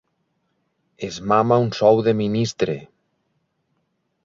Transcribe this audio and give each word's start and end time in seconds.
Es 1.07 1.19
mama 1.33 1.59
un 1.65 1.69
sou 1.81 2.03
de 2.09 2.15
ministre. 2.23 2.79